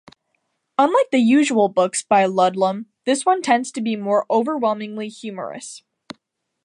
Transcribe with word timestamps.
Unlike 0.79 1.11
the 1.11 1.19
usual 1.19 1.69
books 1.69 2.01
by 2.01 2.25
Ludlum, 2.25 2.87
this 3.05 3.23
one 3.23 3.43
tends 3.43 3.71
to 3.73 3.81
be 3.81 3.95
overwhelmingly 4.31 5.09
humorous. 5.09 5.83